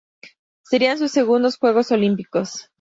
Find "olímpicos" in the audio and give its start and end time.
1.91-2.67